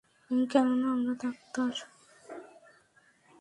[0.51, 1.73] কেননা আমরা ডাক্তার!